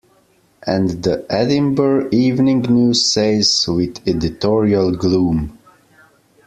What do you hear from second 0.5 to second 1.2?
And